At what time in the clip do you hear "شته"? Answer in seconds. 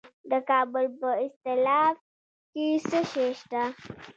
3.39-3.63